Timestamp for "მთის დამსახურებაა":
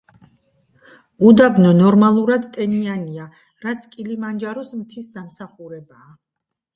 4.79-6.09